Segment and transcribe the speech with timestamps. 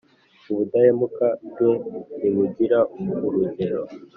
[0.51, 1.69] ubudahemuka bwe
[2.17, 2.79] ntibugira
[3.25, 3.81] urugero!